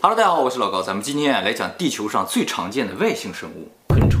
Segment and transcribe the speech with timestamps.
[0.00, 4.20] 哈喽，大家好，我是老高，咱们今天来讲地球上最常见的外星生物——昆虫。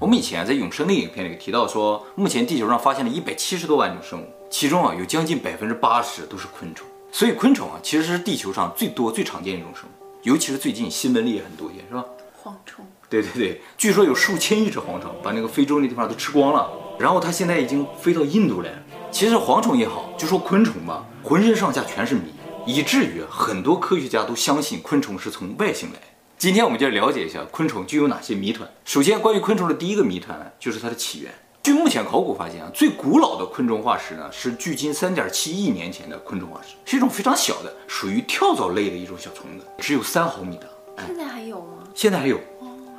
[0.00, 6.84] 我们以前在永生的影片里提到说，目前地球上发现了一百七十多万种生物，其中啊有将近百分之八十都是昆虫。
[7.12, 12.04] 所以昆虫啊其实是地球上最多最常见的一种生物，尤其是最近新闻里也很多见，是吧？
[12.42, 12.84] 蝗虫。
[13.08, 16.68] 对对对，据说有数千亿只蝗虫把那个非洲那地方都吃光了，
[16.98, 18.78] 然后它现在已经飞到印度来了。
[19.12, 22.22] 其实蝗虫也好，就说昆虫吧，浑身上下全是谜，
[22.68, 25.98] 以至于很多科学家都相信昆虫是从外星来。
[26.36, 28.70] 今天我们就了解一下昆虫具有哪些谜团。
[28.84, 31.32] 首先，关于昆虫的第一个谜团，就是它的起源。
[31.62, 40.68] 据目前考古发现啊，最古老的昆虫化石呢，是距今三点七亿年前的昆虫化石，是一种非常小的，属于跳蚤类的一种小虫子，只有三毫米的。
[41.06, 41.84] 现在还有吗？
[41.94, 42.38] 现在还有。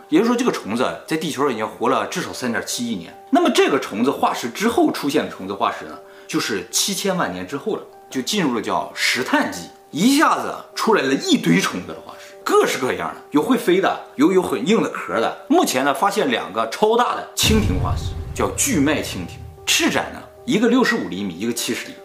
[0.08, 3.14] 也就是说，这个虫子在地球上已经活了至少三点七亿年。
[3.30, 5.96] 那么，这个虫子化石之后出现的虫子化石呢，
[6.28, 15.46] 就是七千万年之后了，就进入了叫石炭纪，一下子出来了一堆虫子的化石，各式各样的，有会飞的，有有很硬的壳的。
[15.48, 22.00] 目前呢，发现两个超大的蜻蜓化石，叫巨脉蜻蜓，翅展呢，一个六十五厘米，一个七十厘米。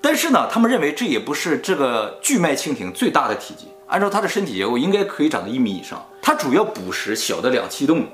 [0.00, 3.68] 但是呢，他们认为这也不是这个巨脉蜻蜓最大的体积。
[3.88, 6.04] 按照它的身体结构，应该可以长到一米以上。
[6.20, 8.06] 它主要捕食小的两栖动物。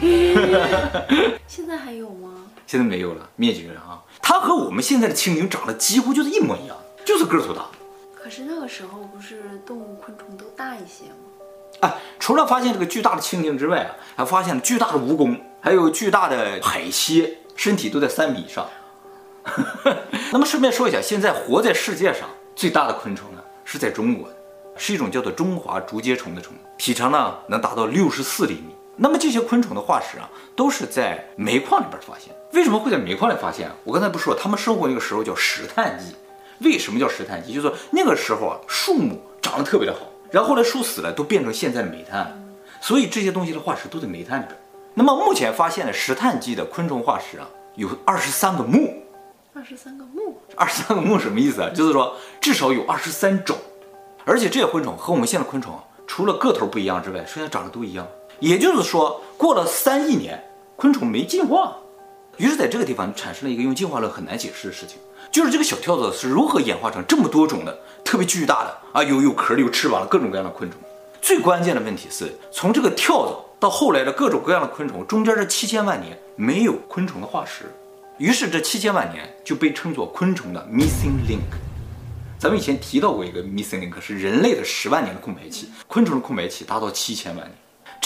[1.46, 2.32] 现在还有吗？
[2.66, 4.02] 现在没有了，灭绝了啊！
[4.28, 7.66] 它和我们现在的蜻蜓长得几乎就是一模一样，就是个头大。
[8.12, 11.14] 可是那个时候不是动物昆虫都大一些吗？
[11.78, 18.68] 哎，除了发现这个巨大的蜻蜓之外啊，还发现了巨大的蜈蚣，还有巨大的海蝎，身体都在三米以上。
[20.32, 24.28] 那么顺便说一下，现在活在世界上最大的昆虫呢，是在中国。
[24.76, 28.74] 是一种叫做中华竹节虫的虫，体长呢能达到六十四厘米。
[28.96, 32.34] 那么这些昆虫的化石啊，都是在煤矿里边发现。
[32.52, 33.70] 为什么会在煤矿里发现？
[33.84, 36.14] 我刚才不说，他们生活那个时候叫石炭纪。
[36.60, 37.52] 为什么叫石炭纪？
[37.52, 42.32] 就是说那个时候啊，树木长得特别的好，然后后来树死了，都变成现在的煤炭了，
[42.80, 44.58] 所以这些东西的化石都在煤炭里边。
[44.94, 49.02] 那么目前发现的石炭纪的昆虫化石啊，有二十三个目。
[49.52, 50.38] 二十三个目？
[50.56, 51.68] 二十三个目什么意思啊？
[51.74, 53.56] 就是说至少有二十三种。
[54.24, 58.06] 而且这些昆虫和我们现在昆虫啊，除了个头不一样之外，剩下长得都一样。
[58.40, 60.42] 也就是说，过了三亿年，
[60.76, 61.76] 昆虫没进化。
[62.36, 64.98] 于是，在这个地方产生了一个用进化论很难解释的事情，
[65.32, 70.78] 就是这个小跳蚤是如何演化成这么多种的特别巨大的啊，有有壳的、有翅膀的各种各样的昆虫。
[71.22, 77.64] 最关键的问题是从这个跳蚤到后来的各种各样的昆虫，中间这七千万年没有昆虫的化石。
[78.18, 81.40] 于是，这七千万年就被称作昆虫的 missing link。
[82.38, 87.54] 咱们以前提到过一个 missing link，是人类的十万年的空白期，昆虫的空白期达到七千万年。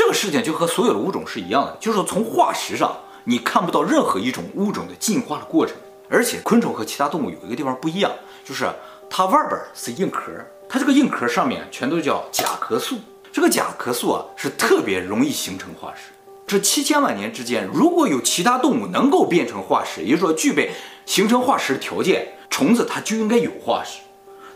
[0.01, 5.77] 这个事件就和所有的物种是一样的，就是说从化石上你看不到任何一种物种的进化的过程。
[6.09, 8.11] 而且昆虫和其他动物有一个地方不一样，
[8.43, 8.67] 就是
[9.11, 10.33] 它外边是硬壳，
[10.71, 12.97] 它这个硬壳上面全都叫甲壳素。
[13.31, 16.11] 这个甲壳素啊是特别容易形成化石。
[16.47, 20.71] 这七千万年之间，如果有其他动物能够变成化石，也就是说具备
[21.05, 24.01] 形成化石的条件，虫子它就应该有化石。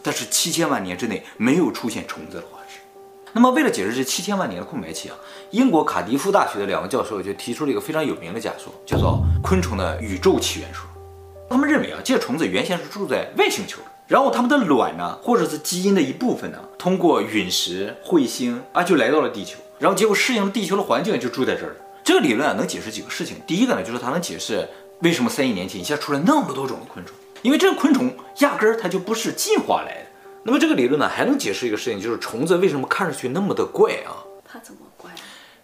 [0.02, 2.53] 但是七千万年之内没有出现虫子的化石。
[3.36, 5.16] 那么为了解释这七千万年的空白期啊，
[5.50, 10.88] 英国卡迪夫大学的两个教授就提出了一个非常有名的假说，叫做昆虫的宇宙起源说。
[11.50, 21.76] 他们认为啊，这些虫子原先是住在外星球的，然后它们的卵呢，或者是基因的一部分呢，通过陨石、彗星啊，就来到了地球，然后结果适应了地球的环境，就住在这儿了。
[22.04, 23.38] 这个理论啊，能解释几个事情。
[23.44, 24.68] 第一个呢，就是它能解释
[25.00, 27.16] 为什么三亿年前一下出来那么多种的昆虫。
[27.42, 30.03] 因为这个昆虫压根儿它就不是进化来的。
[30.44, 34.20] 那么这个理论呢，还能解释一个事情，就是虫子为什么看上去那么的怪啊？
[34.46, 35.10] 它怎么怪？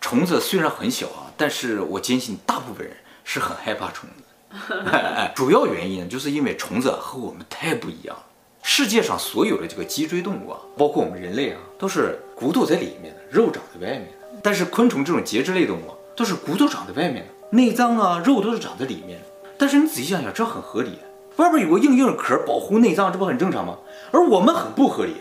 [0.00, 4.74] 虫子虽然很小啊，但是我坚信大部分人是很害怕虫子。
[4.90, 8.24] 哎， 主要原因就是因为虫子和我们太不一样了。
[8.62, 14.40] 世界上所有的这个脊椎动物啊，包括我们人类啊，都是骨头在里面的，肉长在外面的。
[14.42, 19.26] 但是昆虫这种节肢类动物都是骨头长在外面的，内脏啊、肉都是长在里面的。
[19.58, 20.98] 但是你仔细想想，这很合理。
[21.40, 23.78] 外边有个硬硬的壳保护内脏，这不很正常吗？
[24.12, 25.14] 而我们很不合理，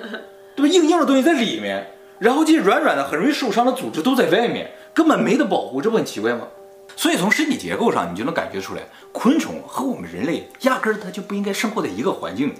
[0.56, 0.74] 对吧？
[0.74, 6.48] 硬硬的东西在里面，然后这些软软的、很容易受伤的组织都在外面，根本没得保护，这不很奇怪吗？
[6.96, 8.82] 所以从身体结构上，你就能感觉出来，
[9.12, 12.54] 昆虫和我们人类压根儿它就不应该生活在一个环境里，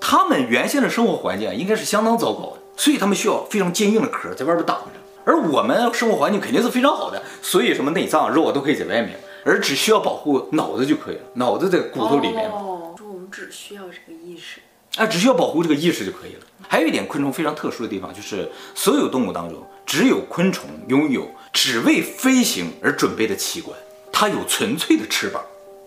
[0.00, 5.00] 它们原先的生活环境应该是相当糟糕的，所以它们需要非常坚硬的壳在外边挡着。
[5.24, 9.18] 而我们生活环境肯定是非常好的，所以什么内脏、肉啊都可以在外面。
[9.46, 12.50] 而只需要保护脑子就可以了，脑子在骨头里面。
[12.50, 14.60] 哦，说我们只需要这个意识，
[15.00, 16.40] 啊，只需要保护这个意识就可以了。
[16.68, 23.78] 还有一点，昆虫非常特殊的地方，就是所有动物当中，只有昆虫拥有只为飞行而准备的器官，
[24.12, 25.40] 它有纯粹的翅膀。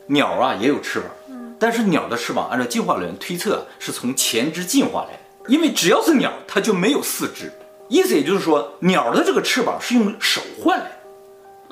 [0.08, 1.10] 鸟啊也有翅膀，
[1.60, 7.52] 但是鸟的翅膀按照进化论推测是从前肢进化来的，因为只要是鸟，它就没有四肢。
[7.90, 10.86] 意思也就是说，鸟的这个翅膀是用手换来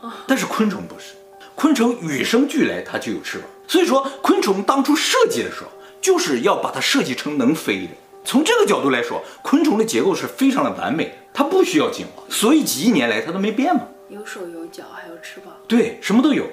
[0.02, 1.14] 的，但是昆虫不是，
[1.58, 3.48] 昆虫与生俱来它就有翅膀。
[3.68, 7.90] 所以说，昆虫当初设计的时候，就是要把它设计成能飞的。
[8.24, 13.88] 从这个角度来说，昆虫的结构是非常的完美的，它不需要进化，所以几亿年来它都没变嘛。
[14.08, 16.46] 有手有脚还有翅膀，对，什么都有。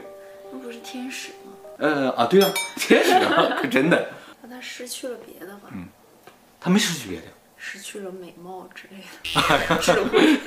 [0.51, 1.53] 那不是天使吗？
[1.77, 4.09] 呃啊，对啊，天使啊，可真的。
[4.41, 5.69] 那它失去了别的吧？
[5.73, 5.85] 嗯，
[6.59, 7.27] 它没失去别的，
[7.66, 8.99] 失去了美貌之类
[9.69, 10.38] 的，智慧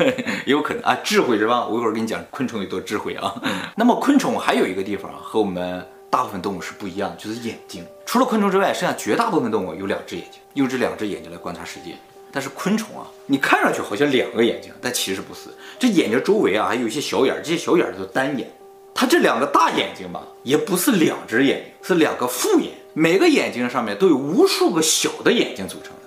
[0.45, 1.65] 也 有可能啊，智慧是吧？
[1.65, 3.33] 我一会儿给你讲昆虫有多智慧啊。
[3.75, 5.83] 那么昆虫还有一个地方啊，和我们。
[6.09, 7.85] 大部分动物是不一样的，就是眼睛。
[8.05, 11.97] 除了昆虫之外，剩下绝大部分动物有两只眼睛，用这两只眼睛来观察世界。
[12.31, 15.49] 但是昆虫啊，你看上去好像两个眼睛，但其实不是。
[15.77, 18.49] 这眼睛周围啊还有一些小眼儿，这些小眼儿都单眼。
[18.95, 22.71] 它这两个大眼睛吧，也不是两只眼睛，是两个复眼。
[22.93, 26.06] 每个眼睛上面都有无数个小的眼睛组成的。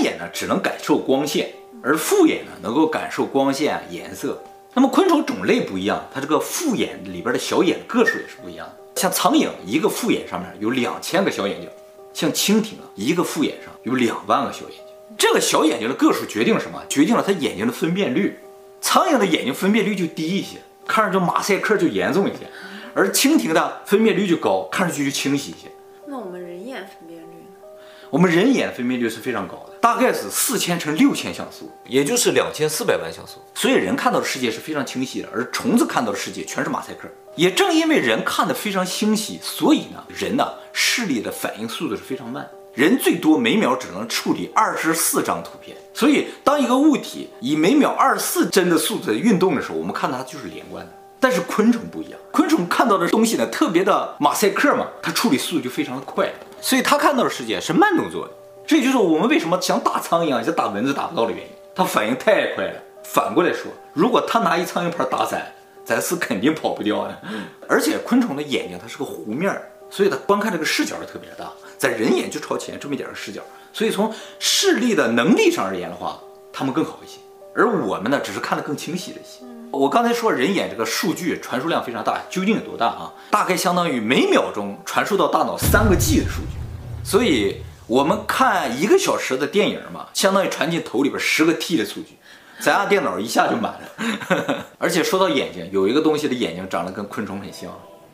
[0.00, 1.50] 单眼呢只能感受光线，
[1.82, 4.42] 而复眼呢能够感受光线啊、颜色。
[4.72, 8.76] 那么昆虫种类不一样，它这个复眼里边的小眼个数也是不一样的。
[8.98, 11.68] 像苍蝇一个复眼上面有两千个小眼睛，
[12.14, 15.16] 像蜻蜓啊一个复眼上有两万个小眼睛。
[15.18, 16.82] 这个小眼睛的个数决定了什么？
[16.88, 18.38] 决定了它眼睛的分辨率。
[18.80, 20.56] 苍蝇的眼睛分辨率就低一些，
[20.86, 22.46] 看上去马赛克就严重一些；
[22.94, 25.70] 而蜻蜓的分辨率就高，看上去就清晰一些。
[26.06, 27.68] 那我们人眼分辨率呢？
[28.08, 33.40] 我们人眼分辨率是非常高的，大概是四千乘六千像素，也就是两千四百万像素。
[33.54, 37.08] 所以人看到的世界是非常清晰的，而虫子看到的世界全是马赛克。
[37.34, 42.46] 也正因为人看得非常清晰，所以呢，人呢视力的反应速度是非常慢。
[42.74, 50.92] 人最多每秒只能处理二十四张图片，所以当一个物体以每秒二十四帧的速度在运动的时候，我们看到它就是连贯的。
[51.18, 56.30] 但是昆虫不一样，昆虫看到的东西呢特别的马赛克嘛，它处理速度就非常的快，
[56.60, 58.32] 所以它看到的世界是慢动作的。
[58.70, 62.74] 这也就是我们为什么像打苍蝇啊，像打蚊子打不到的原因，它反应太快了。
[63.02, 65.44] 反过来说，如果它拿一苍蝇拍打伞。
[65.82, 67.22] 咱是肯定跑不掉的，
[67.66, 71.50] 而且昆虫的眼睛它是个弧面，所以它观看这个视角也特别大。
[71.76, 76.20] 在人眼就朝前这么一点的视角，所以从视力的能力上而言的话，
[76.52, 77.18] 它们更好一些。
[77.56, 79.44] 而我们呢，只是看得更清晰了一些。
[79.72, 83.12] 我刚才说人眼这个数据传输量非常大，究竟有多大啊？
[83.28, 86.58] 大概相当于每秒钟传输到大脑三个 G 的数据。
[87.02, 87.56] 所以
[87.90, 92.18] 我们看一个小时的电影嘛，相当于传进头里边十个 T 的数据。
[92.60, 97.68] 咱家电脑一下就满了， 而且说到眼睛，有一个东西的眼睛长得跟昆虫很像，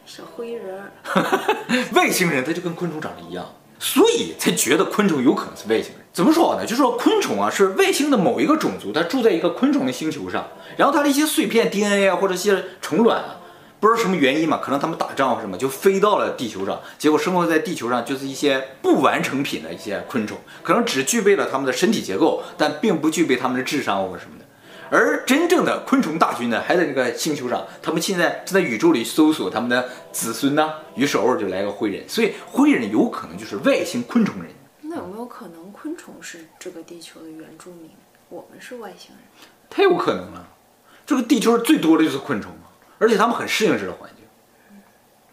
[0.07, 0.91] 小灰人儿，
[1.93, 3.45] 外星人他就跟昆虫长得一样，
[3.79, 6.07] 所以才觉得昆虫有可能是外星人。
[6.11, 6.65] 怎么说呢？
[6.65, 10.49] 就说昆虫啊是外星的某一个种族，它住在一个昆虫的星球上，
[10.79, 13.37] 然后它的一些碎片 DNA 啊或者一些虫卵啊。
[13.79, 14.59] 不知道什么原因嘛？
[14.63, 16.81] 可能他们打仗或什么，就飞到了地球上。
[16.99, 24.45] 结果生活在地球上就是一些不完成品的一些昆虫，可能只具备了他们的身体结构，但并不具备他们的智商或什么的。
[24.89, 27.67] 而真正的昆虫大军呢，还在那个星球上。
[27.83, 30.75] 他们现在正在宇宙里搜索他们的子孙呢。
[30.95, 34.53] 于是偶尔就来个灰人，所以灰人有可能就是外星昆虫人。
[34.83, 37.91] 那有没有可能昆虫是这个地球的原住民？
[38.29, 39.49] 我们是外星人？
[39.69, 40.49] 太有可能了。
[41.05, 42.53] 这个地球上最多的就是昆虫。
[42.99, 44.25] 而且他们很适应这个环境，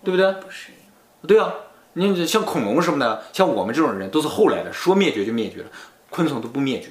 [0.03, 0.31] 对不对？
[0.41, 1.27] 不适应。
[1.27, 1.53] 对啊，
[1.93, 5.69] 你像恐龙什么的，像我们这种人都是后来的，说灭绝就灭绝了，
[6.09, 6.89] 昆虫都不灭绝。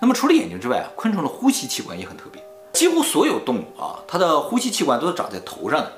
[0.00, 2.40] 那么除了眼睛之外啊，昆虫的呼吸器官也很特别。
[2.72, 5.92] 几乎所有动物啊，它的呼吸器官都是长在头上的，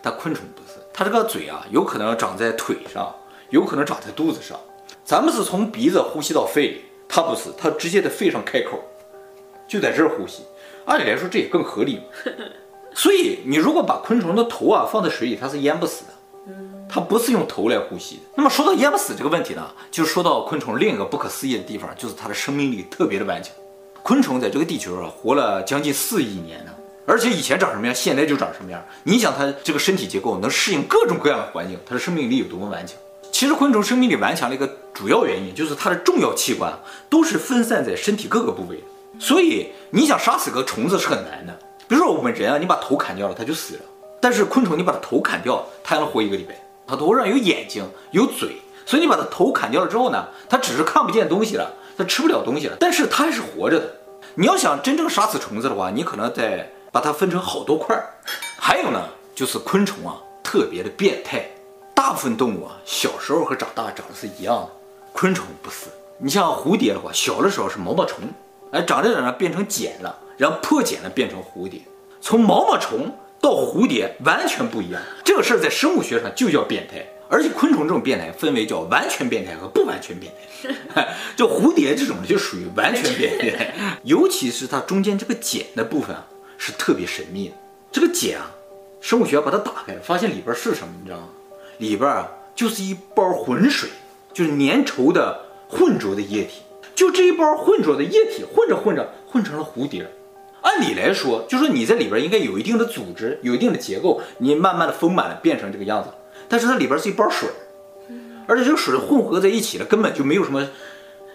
[0.00, 3.12] 但昆虫不是，它这个嘴啊，有可能长在腿上，
[3.48, 4.56] 有可能长在肚子上。
[5.04, 8.78] 咱们是从鼻子呼吸到肺里，它不是，它直接在肺上开口，
[9.66, 10.44] 就在这儿呼吸。
[10.84, 12.02] 按理来说，这也更合理嘛。
[12.94, 16.10] 所以，你如果把昆虫的头啊放在水里，它是淹不死的。
[16.92, 18.22] 它不是用头来呼吸的。
[18.34, 23.52] 那么说到淹不死这个问题呢，就说到昆虫另一个不可思议的地方，就是它的生命力特别的顽强。
[24.02, 26.72] 昆虫在这个地球上活了将近四亿年呢，
[27.06, 28.82] 而且以前长什么样，现在就长什么样。
[29.04, 32.96] 你想它这个身体结构能适应各种各样的环境，它的生命力有多么顽强？
[33.30, 36.72] 其实昆虫生命力顽强的一个主要原因，就是它的重要器官
[37.08, 38.82] 都是分散在身体各个部位的。
[39.20, 41.56] 所以你想杀死个虫子是很难的。
[41.90, 43.80] 比如说我们人啊，你把头砍掉了，它就死了。
[44.20, 46.54] 但是昆虫，你把它头砍掉，它还能活一个礼拜。
[46.86, 51.68] 它头上有眼睛，有嘴，所以你把它头砍掉了之后呢，它只是看不见东西了，
[51.98, 53.92] 它吃不了东西了，但是它还是活着的。
[54.36, 58.14] 你要想真正杀死虫子的话，你可能得把它分成好多块儿。
[58.56, 61.44] 还有呢，就是昆虫啊，特别的变态。
[61.92, 64.68] 大部分动物啊，小时候和长大长得是一样的，
[65.12, 65.86] 昆虫不是。
[66.18, 68.20] 你像蝴蝶的话，小的时候是毛毛虫，
[68.70, 70.16] 哎，长着长着变成茧了。
[70.40, 71.82] 然后破茧了变成蝴蝶，
[72.18, 75.00] 从毛毛虫到蝴蝶完全不一样。
[75.22, 77.06] 这个事儿在生物学上就叫变态。
[77.32, 80.32] 而且昆虫这种变态分为叫完全变态和不完全变
[80.92, 86.26] 态， 就蝴蝶这种就属于完全变态，尤其是它中间这个茧的部分啊，
[86.58, 87.54] 是特别神秘的。
[87.92, 88.50] 这个茧啊，
[89.00, 90.92] 生物学把它打开了，发现里边是什么？
[91.00, 91.28] 你知道吗？
[91.78, 93.88] 里边啊就是一包浑水，
[94.34, 96.62] 就是粘稠的浑浊的液体。
[96.96, 100.04] 就这一包浑浊的液体混着混着混成了蝴蝶。
[100.62, 106.10] 按理来说，就说你在里边应该有一定的组织，有一定的结构，你慢慢的丰满了变成这个样子。
[106.48, 107.48] 但是它里边是一包水，
[108.46, 110.68] 而且这个水混合在一起了，根本就没有什么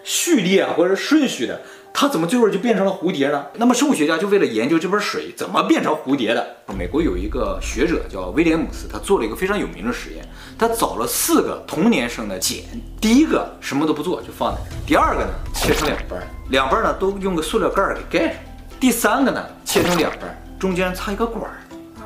[0.04, 1.60] 序列啊或者顺序的。
[1.98, 3.46] 它怎么最后就变成了蝴蝶呢？
[3.54, 10.22] 那么生物学家就为了研究这盆水怎么变成蝴蝶的，美国有一个学者叫威廉姆斯，他做了一个非常有名的实验。
[10.58, 12.64] 他找了四个同年生的茧，
[13.00, 18.36] 第一个什么都不做就放在这儿，第二个呢切成两半，两半呢都用个塑料盖给盖上，
[18.78, 21.56] 第三个呢切成两半，中间插一个管儿，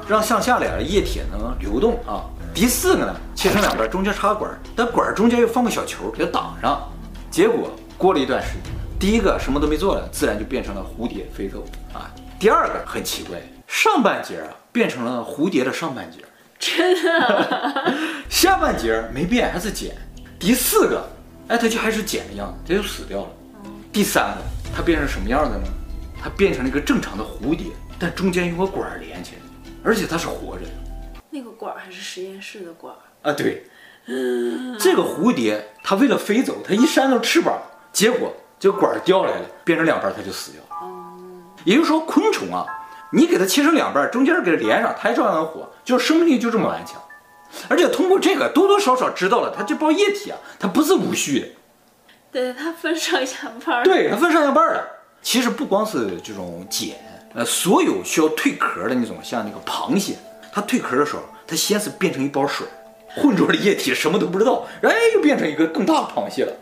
[0.09, 2.25] 让向下两个液体能流动啊。
[2.55, 6.89] 第四个呢切成两半，中间插管儿，但管儿中间又放个小球给它挡上。
[7.31, 8.73] 结果过了一段时间。
[8.99, 12.11] 第一个什么都没做了，自然就变成了蝴蝶飞走啊。
[12.39, 16.19] 第二个很奇怪，上半截啊变成了蝴蝶的上半截，
[16.59, 17.95] 真的，
[18.29, 19.97] 下半截没变，还是茧。
[20.39, 21.09] 第四个，
[21.49, 23.29] 哎，它就还是茧的样子，它就死掉了。
[23.91, 24.43] 第三个，
[24.77, 25.65] 它变成什么样的呢？
[26.23, 29.41] 它变成了一个正常的蝴蝶，但中间有个管儿连起来，
[29.83, 30.71] 而且它是活着的。
[31.31, 33.33] 那个管儿还是实验室的管儿啊？
[33.33, 33.65] 对，
[34.07, 37.61] 嗯，这个蝴蝶它为了飞走，它一扇动翅膀，
[37.93, 38.33] 结果。
[38.59, 40.87] 这个管儿掉下来了，变成两半，它就死掉了。
[41.65, 42.67] 也就是说，昆虫啊，
[43.11, 47.01] 你给它切成两半，中间给它连上，它还照样能活，就是生命力就这么顽强。
[47.71, 51.47] 而且通过这个，多多少少知道了它这包液体啊，它不是无序的。
[52.31, 53.83] 对，它分上下半。
[53.83, 54.87] 对，它分上下半了。
[55.23, 56.97] 其实不光是这种茧，
[57.35, 60.17] 呃，所有需要蜕壳的那种，像那个螃蟹，
[60.53, 62.67] 它蜕壳的时候，它先是变成一包水，
[63.17, 66.53] 浑浊的液体，什么都不知道，哎，又变成一个更大的螃蟹了，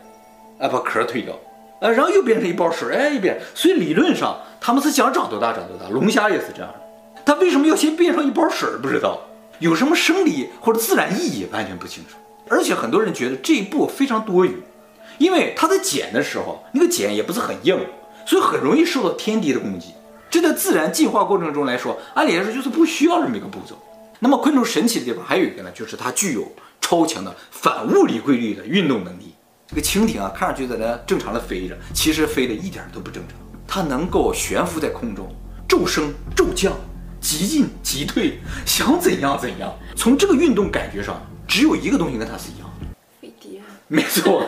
[0.59, 1.33] 哎，把壳蜕掉。
[1.81, 7.21] 呃，然后又变成一包水，哎，一变，所以理论上他们是想长多大长多大，龙虾也是这样的。
[7.25, 8.67] 它为什么要先变成一包水？
[8.81, 9.21] 不知道，
[9.59, 12.17] 有什么生理或者自然意义，完全不清楚。
[12.49, 14.61] 而且很多人觉得这一步非常多余，
[15.19, 17.79] 因为它在剪的时候，那个茧也不是很硬，
[18.29, 19.87] 所以很容易受到天敌的攻击。
[20.29, 23.75] 这在自然进化过程中来说，按理来说就是不需要这么一个步骤。
[24.19, 26.47] 那么昆虫神奇的地方还有一个呢，就是它具有
[26.79, 29.33] 超强的反物理规律的运动能力。
[29.65, 33.35] 这个蜻蜓啊，看上去在那正常的飞着，其实飞的一点都不正常。
[33.67, 35.27] 它能够悬浮在空中，
[35.67, 36.71] 骤升骤降，
[37.19, 39.73] 急进急退，想怎样怎样。
[39.95, 42.85] 从这个运动感觉上，只有一个东西跟它是一样的，
[43.19, 43.59] 飞碟。
[43.87, 44.43] 没错，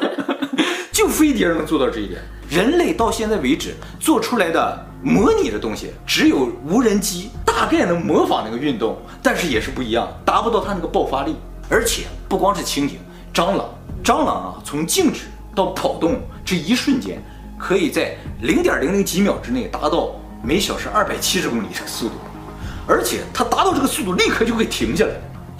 [0.92, 2.22] 就飞碟能做到这一点。
[2.50, 11.36] 人类到现在为止做出来的模拟的东西，只有无人机大概能模仿那个运动，但是也是不一样，达不到它那个爆发力。
[11.70, 13.00] 而且不光是蜻蜓，
[13.34, 13.70] 蟑螂。
[14.04, 15.22] 蟑螂啊，从静止
[15.56, 17.24] 到跑动这一瞬间，
[17.58, 20.12] 可以在零点零零几秒之内达到
[20.44, 22.16] 每小时二百七十公里的速度，
[22.86, 25.12] 而且它达到这个速度立刻就会停下来。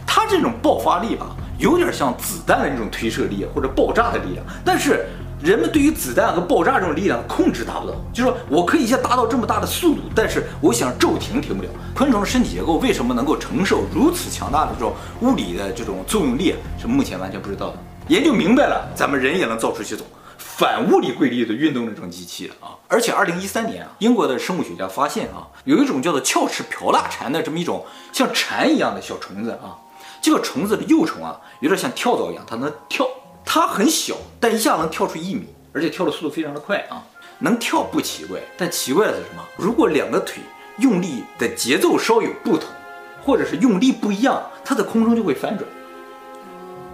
[0.06, 4.44] 它这种爆发力吧，有点像子弹的那种推射力或者爆炸的力量。
[4.66, 5.06] 但是
[5.42, 11.70] 人们对于子弹和爆炸这种力量控制达不到，就是说我可以先达到这么大的速度，但是我想骤停停不了。
[11.96, 17.78] 昆虫身体结构为什么能够承受如此强大的这种物理的这种作用力，是目前完全不知道的。
[18.08, 20.06] 研究明白了，咱们人也能造出这种
[20.38, 22.76] 反物理规律的运动这种机器了啊！
[22.88, 29.78] 而且，二零一三年啊，英国的生物学家发现啊，有一种叫做翘翅瓢蜡蝉的这么一种像蝉一样的小虫子啊。
[30.22, 33.08] 这个虫子的幼虫啊，有点像跳蚤一样，它能跳，
[33.44, 37.04] 它很小，但一下能跳出一米，而且跳的速度非常的快啊。
[37.40, 39.44] 能跳不奇怪，但奇怪的是什么？
[39.58, 40.44] 如果两个腿
[40.78, 42.70] 用力的节奏稍有不同，
[43.26, 45.68] 或者是用力不一样，它在空中就会翻转。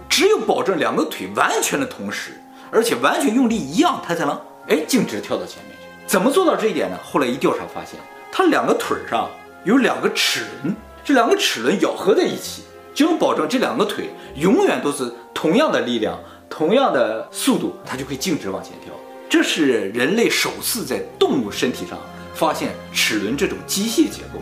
[0.08, 5.86] 只有保证两个腿完全的同时，而且完全用力一样，它才能哎径直跳到前面去。
[6.06, 6.98] 怎么做到这一点呢？
[7.04, 8.00] 后来一调查发现，
[8.32, 9.28] 它两个腿上
[9.64, 12.62] 有两个齿轮，这两个齿轮咬合在一起，
[12.98, 16.18] 就能保证这两个腿永远都是同样的力量、
[16.50, 18.92] 同样的速度，它就可以径直往前跳。
[19.30, 21.96] 这是人类首次在动物身体上
[22.34, 24.40] 发现齿轮这种机械结构。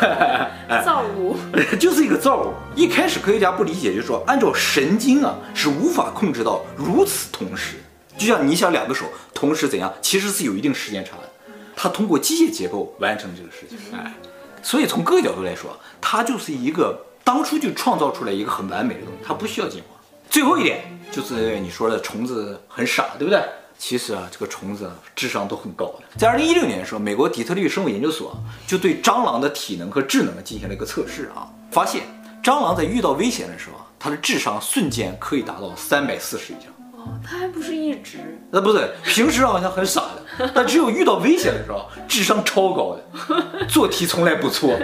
[0.82, 1.36] 造物
[1.78, 2.54] 就是一个造物。
[2.74, 7.74] 一开始科学家不理解，就是说按照神经啊是无法控制到如此同时。
[8.16, 11.52] 就像你想两个手同时怎样，其实是有一定时间差的。
[11.76, 13.78] 它通过机械结构完成这个事情。
[13.92, 14.14] 哎，
[14.62, 19.88] 所以从各个角度来说，它就是一个当初就创造出来一个很完美的东西，它不需要进化。
[20.30, 20.80] 最后一点
[21.12, 23.38] 就是你说的虫子很傻，对不对？
[23.78, 26.04] 其实啊，这个虫子智商都很高的。
[26.16, 28.34] 在二零一六年的时候，美国底特律生物研究所
[28.66, 32.04] 就对蟑螂的体能和智能进行了一个测试啊，发现
[32.42, 36.72] 蟑螂在遇到危险的时候，它的智商瞬间可以达到三百四十以上。
[36.94, 38.40] 哦，它还不是一直？
[38.50, 40.17] 那不是，平时好像很傻的，
[40.54, 44.76] 但只有遇到危险的时候，智商超高的， 做题从来不错。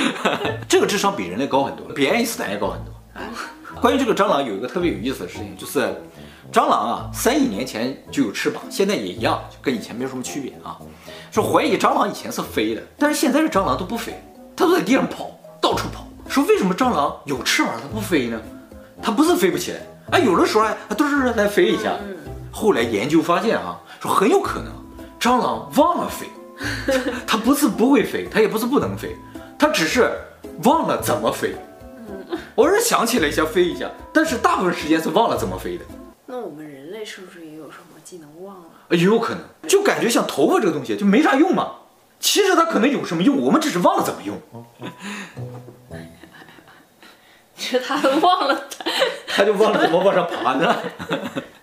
[0.68, 2.92] 这个智商比人类高很多，比爱因斯坦也高很多。
[3.80, 5.80] 关于这个蟑螂，有一个特别有意思的事情，就是
[6.52, 10.78] 蟑螂啊，三亿年前就有翅膀，现在也一样，就跟以前没有什么区别啊。
[11.30, 14.14] 说怀疑蟑螂以前是飞的，但是现在的蟑螂都不飞，
[14.56, 15.30] 它都在地上跑，
[15.60, 16.06] 到处跑。
[16.28, 18.40] 说为什么蟑螂有翅膀它不飞呢？
[19.02, 19.80] 它不是飞不起来。
[20.12, 21.92] 哎，有的时候哎，嘚嘚嘚来飞一下。
[22.50, 24.72] 后来研究发现啊，说很有可能
[25.24, 26.28] 蟑螂忘了飞，
[27.26, 29.16] 它不是不会飞，它也不是不能飞，
[29.58, 30.12] 它只是
[30.64, 31.54] 忘了怎么飞。
[32.56, 35.84] 偶尔想起来一下飞一下，但是大部分时间是忘了怎么飞的。
[36.26, 38.64] 那我们人类是不是也有什么技能忘了？
[38.90, 41.70] 也有可能，就感觉像头发这个东西就没啥用嘛。
[42.20, 44.38] 其实它可能有什么用，我们只是忘了怎么用。
[47.56, 48.64] 其实他都忘了，
[49.26, 50.76] 他就忘了怎么往上爬呢。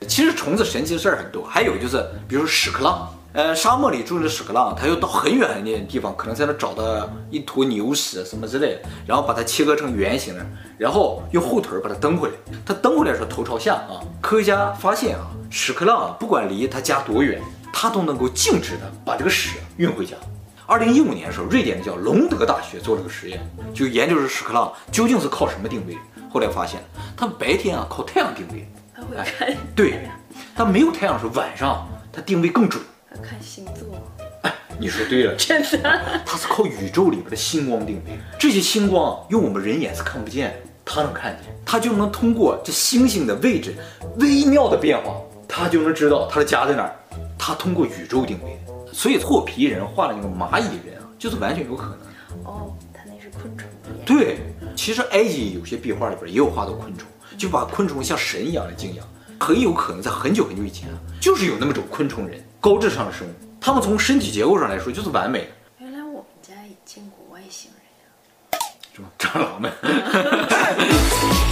[0.07, 10.45] 其实虫子神奇的事儿很多，还有就是，比如屎壳郎，呃，沙漠里住着屎壳郎，他又到很远很远的地方，可能才能找到一坨牛屎什么之类的，然后把它切割成圆形的，
[10.77, 12.35] 然后用后腿把它蹬回来。
[12.65, 14.03] 他蹬回来的时候头朝下啊。
[14.19, 20.17] 科学家发现啊，屎壳郎不管离他家多远，他都能够径直的把这个屎运回家。
[20.65, 23.39] 二零一五年的时候，瑞典的叫隆德大学做了个实验，
[23.73, 25.97] 就研究这屎壳郎究竟是靠什么定位。
[26.29, 26.81] 后来发现，
[27.15, 29.57] 他们白天啊靠太阳定位，他会。
[29.73, 30.09] 对，
[30.53, 32.81] 他没有太阳的时候，晚上它定位更准。
[33.13, 34.01] 他看星座。
[34.43, 36.21] 哎，你说对了， 真的。
[36.25, 43.75] 它是靠宇宙里边的星光定位，这些星光用我们人眼是看不见，它能看见，它就能通过这星星的位置
[44.17, 45.13] 微妙的变化，
[45.45, 46.95] 它就能知道它的家在哪儿。
[47.37, 48.57] 它通过宇宙定位。
[48.93, 52.43] 所以霍皮人画了那个蚂蚁人啊，就是完全有可能。
[52.45, 53.67] 哦，他那是昆虫。
[54.05, 54.37] 对，
[54.75, 59.05] 其实埃及有些壁画里边也有画到昆虫，就把昆虫像神一样的敬仰，
[59.39, 65.47] 很有可能在很久很久以前啊，就是有那么种昆虫人，高智商的生物，他们从身体结构上来说就是完美的。
[65.79, 68.59] 原来我们家也见过外星人呀，
[68.93, 69.71] 什么蟑螂们？